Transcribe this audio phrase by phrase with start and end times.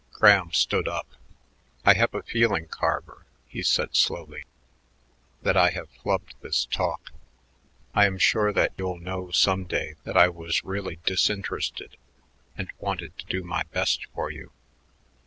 [0.13, 1.05] Graham stood up.
[1.85, 4.45] "I have a feeling, Carver," he said slowly,
[5.43, 7.11] "that I have flubbed this talk.
[7.93, 11.97] I am sure that you'll know some day that I was really disinterested
[12.57, 14.51] and wanted to do my best for you."